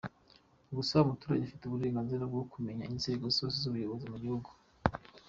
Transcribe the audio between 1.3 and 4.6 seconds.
afite uburenganzira bwo kumenya inzego zose z’ubuyobozi mu gihugu.